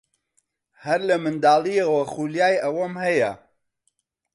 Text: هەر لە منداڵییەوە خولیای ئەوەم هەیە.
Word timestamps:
هەر 0.83 0.99
لە 1.09 1.15
منداڵییەوە 1.23 2.01
خولیای 2.11 2.61
ئەوەم 2.63 2.93
هەیە. 3.03 3.31